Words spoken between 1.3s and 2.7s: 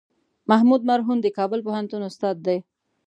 کابل پوهنتون استاد دی.